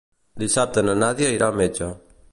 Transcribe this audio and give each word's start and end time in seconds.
Dissabte 0.43 0.83
na 0.87 0.97
Nàdia 1.03 1.31
irà 1.37 1.51
al 1.51 1.63
metge. 1.63 1.95